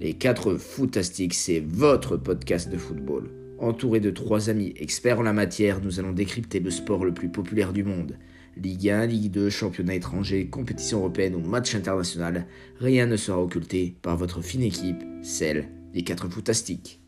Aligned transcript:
Les 0.00 0.14
4 0.14 0.56
footastiques, 0.56 1.34
c'est 1.34 1.60
votre 1.60 2.16
podcast 2.16 2.70
de 2.70 2.78
football. 2.78 3.30
Entouré 3.58 4.00
de 4.00 4.10
trois 4.10 4.48
amis 4.48 4.72
experts 4.76 5.18
en 5.18 5.24
la 5.24 5.34
matière, 5.34 5.82
nous 5.82 6.00
allons 6.00 6.12
décrypter 6.12 6.58
le 6.58 6.70
sport 6.70 7.04
le 7.04 7.12
plus 7.12 7.28
populaire 7.28 7.74
du 7.74 7.84
monde. 7.84 8.16
Ligue 8.56 8.88
1, 8.88 9.04
Ligue 9.04 9.30
2, 9.30 9.50
championnat 9.50 9.96
étranger, 9.96 10.48
compétition 10.48 11.00
européenne 11.00 11.34
ou 11.34 11.40
match 11.40 11.74
international, 11.74 12.46
rien 12.78 13.04
ne 13.04 13.18
sera 13.18 13.42
occulté 13.42 13.94
par 14.00 14.16
votre 14.16 14.40
fine 14.40 14.62
équipe, 14.62 15.04
celle 15.20 15.68
des 15.92 16.02
4 16.02 16.30
footastiques. 16.30 16.99